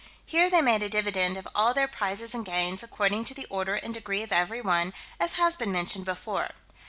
Here 0.25 0.49
they 0.49 0.61
made 0.61 0.81
a 0.81 0.89
dividend 0.89 1.37
of 1.37 1.47
all 1.53 1.75
their 1.75 1.87
prizes 1.87 2.33
and 2.33 2.43
gains, 2.43 2.81
according 2.81 3.23
to 3.25 3.35
the 3.35 3.45
order 3.51 3.75
and 3.75 3.93
degree 3.93 4.23
of 4.23 4.31
every 4.31 4.59
one, 4.59 4.95
as 5.19 5.33
has 5.33 5.55
been 5.55 5.71
mentioned 5.71 6.05
before. 6.05 6.53